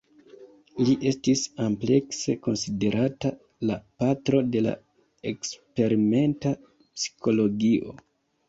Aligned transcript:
Li 0.85 0.93
estis 1.09 1.41
amplekse 1.65 2.35
konsiderata 2.47 3.31
la 3.73 3.77
"patro 4.05 4.41
de 4.57 4.65
la 4.69 4.73
eksperimenta 5.33 6.57
psikologio". 6.81 7.99